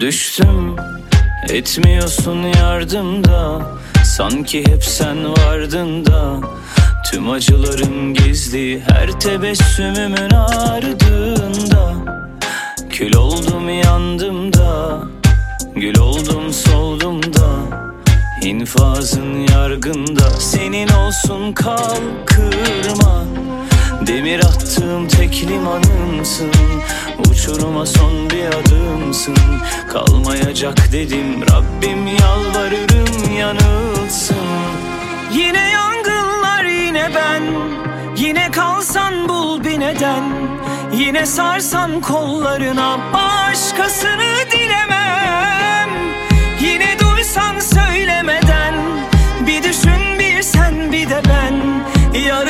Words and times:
Düştüm 0.00 0.76
etmiyorsun 1.50 2.42
yardımda. 2.42 3.62
Sanki 4.04 4.60
hep 4.60 4.84
sen 4.84 5.32
vardın 5.32 6.06
da. 6.06 6.40
Tüm 7.10 7.30
acılarım 7.30 8.14
gizli 8.14 8.82
her 8.88 9.20
tebessümümün 9.20 10.30
ardında. 10.30 11.94
Kül 12.90 13.14
oldum 13.14 13.68
yandım 13.68 14.52
da 14.52 14.98
Gül 15.76 15.98
oldum 15.98 16.52
soldum 16.52 17.22
da. 17.22 17.50
İnfazın 18.42 19.46
yargında 19.52 20.30
Senin 20.30 20.88
olsun 20.88 21.52
kal 21.52 22.00
kırma 22.26 23.24
Demir 24.00 24.38
attığım 24.40 25.08
tek 25.08 25.42
limanımsın. 25.42 26.50
Uçuruma 27.30 27.86
son 27.86 28.30
bir 28.30 28.46
adımsın. 28.46 29.36
Kalmayacak 29.92 30.92
dedim 30.92 31.42
Rabbim 31.42 32.06
yalvarırım 32.06 33.34
yanılsın. 33.38 34.36
Yine 35.32 35.70
yangınlar 35.70 36.64
yine 36.64 37.10
ben. 37.14 37.42
Yine 38.16 38.50
kalsan 38.50 39.28
bul 39.28 39.64
bir 39.64 39.80
neden. 39.80 40.24
Yine 40.92 41.26
sarsan 41.26 42.00
kollarına 42.00 42.98
Başkasını 43.14 44.50
dilemem. 44.52 45.90
Yine 46.60 46.98
duysan 46.98 47.58
söylemeden. 47.58 48.74
Bir 49.46 49.62
düşün 49.62 50.18
bir 50.18 50.42
sen 50.42 50.92
bir 50.92 51.10
de 51.10 51.22
ben. 51.28 51.84
Yanıma 52.20 52.43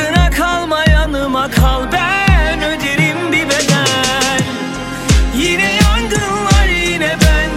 kal 1.64 1.92
Ben 1.92 2.62
öderim 2.62 3.32
bir 3.32 3.48
bedel. 3.48 4.42
Yine 5.36 5.72
yangınlar 5.82 6.66
yine 6.66 7.16
ben. 7.24 7.50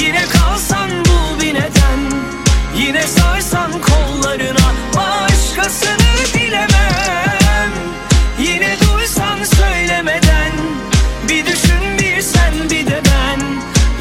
Yine 0.00 0.24
kalsan 0.24 0.90
bul 0.90 1.40
bir 1.40 1.54
neden. 1.54 2.00
Yine 2.76 3.02
sarsan 3.02 3.72
kollarına 3.72 4.68
Başkasını 4.96 6.34
dilemem 6.34 7.72
Yine 8.40 8.76
duysan 8.80 9.44
söylemeden 9.44 10.52
Bir 11.28 11.46
düşün 11.46 11.98
bir 11.98 12.22
sen 12.22 12.54
bir 12.70 12.86
de 12.86 13.00
ben. 13.04 13.40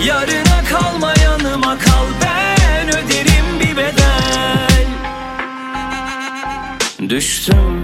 Yarına 0.05 0.63
kalma 0.69 1.13
yanıma 1.23 1.77
kal 1.77 2.05
Ben 2.21 2.87
öderim 2.89 3.59
bir 3.59 3.77
bedel. 3.77 4.85
Düştüm 7.09 7.83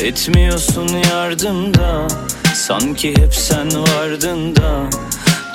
etmiyorsun 0.00 0.88
yardımda 1.10 2.08
Sanki 2.54 3.10
hep 3.10 3.34
sen 3.34 3.68
vardın 3.82 4.56
da. 4.56 4.90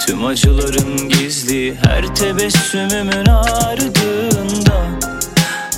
Tüm 0.07 0.25
acılarım 0.25 1.09
gizli 1.09 1.75
her 1.83 2.15
tebessümümün 2.15 3.25
ardında. 3.25 4.81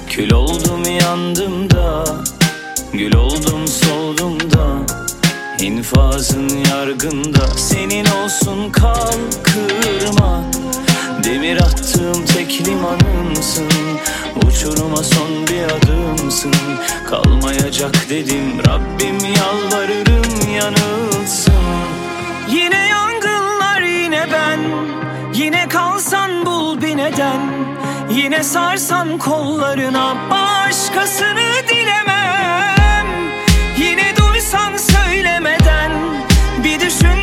Kül 0.09 0.31
oldum 0.31 0.84
yandım 1.02 1.69
da 1.69 2.06
Gül 2.94 3.16
oldum 3.16 3.67
soldum 3.67 4.39
da. 4.39 4.94
İnfazın 5.64 6.50
yargında 6.69 7.47
Senin 7.58 8.06
olsun 8.06 8.72
kal 8.72 9.17
kırma 9.44 10.44
Demir 11.23 11.57
attığım 11.57 12.25
tek 12.25 12.67
limanımsın. 12.67 13.69
Uçuruma 14.35 15.03
son 15.03 15.47
bir 15.47 15.63
adımsın. 15.63 16.53
Kalmayacak 17.09 18.09
dedim 18.09 18.59
Rabbim 18.67 19.17
yalvarırım 19.35 20.51
yanılsın. 20.55 21.53
Yine 22.50 22.88
yangınlar 22.88 23.81
yine 23.81 24.28
ben. 24.31 24.59
Yine 25.34 25.69
kalsan 25.69 26.45
bul 26.45 26.81
bir 26.81 26.97
neden. 26.97 27.41
Yine 28.11 28.44
sarsan 28.44 29.17
kollarına 29.17 30.16
Başkasını 30.31 31.67
dilemem. 31.69 33.07
Yine 33.78 34.13
duysan 34.17 34.78
söylemeden 34.78 35.91
Bir 36.63 36.79
düşün 36.79 37.22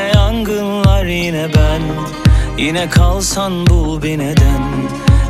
Yine 0.00 0.12
yangınlar 0.14 1.04
yine 1.04 1.48
ben. 1.54 1.82
Yine 2.58 2.90
kalsan 2.90 3.66
bul 3.66 4.02
bir 4.02 4.18
neden. 4.18 4.62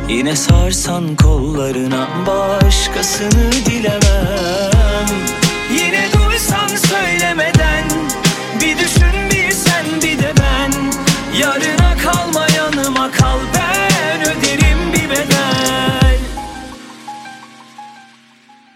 Yine 0.09 0.35
sarsan 0.35 1.15
kollarına 1.15 2.07
Başkasını 2.27 3.51
dilemem 3.51 4.70